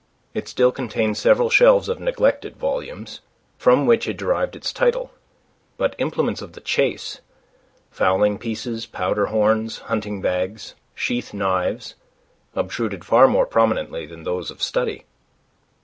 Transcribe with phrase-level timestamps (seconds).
[0.33, 3.21] It still contained several shelves of neglected volumes,
[3.59, 5.11] from which it derived its title,
[5.77, 7.19] but implements of the chase
[7.91, 11.93] fowling pieces, powder horns, hunting bags, sheath knives
[12.55, 15.05] obtruded far more prominently than those of study.